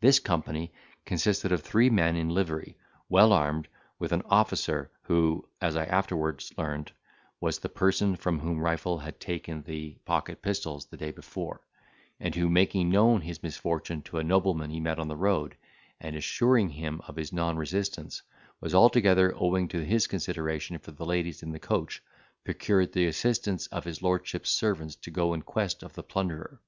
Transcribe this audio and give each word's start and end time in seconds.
This 0.00 0.18
company 0.20 0.72
consisted 1.04 1.52
of 1.52 1.60
three 1.60 1.90
men 1.90 2.16
in 2.16 2.30
livery, 2.30 2.78
well 3.10 3.30
armed, 3.30 3.68
with 3.98 4.10
an 4.10 4.22
officer, 4.24 4.90
who 5.02 5.46
(as 5.60 5.76
I 5.76 5.84
afterwards 5.84 6.50
learned,) 6.56 6.92
was 7.42 7.58
the 7.58 7.68
person 7.68 8.16
from 8.16 8.38
whom 8.38 8.60
Rifle 8.60 8.96
had 9.00 9.20
taken 9.20 9.60
the 9.62 9.96
pocket 10.06 10.40
pistols 10.40 10.86
the 10.86 10.96
day 10.96 11.10
before; 11.10 11.60
and 12.18 12.34
who, 12.34 12.48
making 12.48 12.88
known 12.88 13.20
his 13.20 13.42
misfortune 13.42 14.00
to 14.04 14.16
a 14.16 14.24
nobleman 14.24 14.70
he 14.70 14.80
met 14.80 14.98
on 14.98 15.08
the 15.08 15.14
road, 15.18 15.58
and 16.00 16.16
assuring 16.16 16.70
him 16.70 17.02
his 17.14 17.30
non 17.30 17.58
resistance 17.58 18.22
was 18.62 18.74
altogether 18.74 19.34
owing 19.36 19.68
to 19.68 19.84
his 19.84 20.06
consideration 20.06 20.78
for 20.78 20.92
the 20.92 21.04
ladies 21.04 21.42
in 21.42 21.52
the 21.52 21.60
coach, 21.60 22.02
procured 22.44 22.92
the 22.94 23.04
assistance 23.04 23.66
of 23.66 23.84
his 23.84 24.00
lordship's 24.00 24.48
servants 24.48 24.96
to 24.96 25.10
go 25.10 25.34
in 25.34 25.42
quest 25.42 25.82
of 25.82 25.92
the 25.92 26.02
plunderer. 26.02 26.62